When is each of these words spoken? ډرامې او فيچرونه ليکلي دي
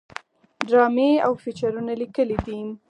ډرامې 0.67 1.11
او 1.25 1.31
فيچرونه 1.43 1.93
ليکلي 2.01 2.37
دي 2.45 2.59